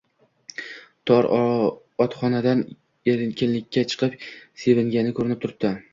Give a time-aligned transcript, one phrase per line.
[1.09, 1.27] Tor
[2.05, 2.65] otxonadan
[3.13, 4.17] erkinlikka chiqib
[4.65, 5.73] sevingani ko`rinib turibdi